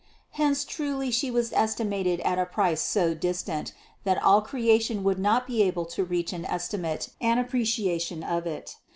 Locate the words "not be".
5.19-5.61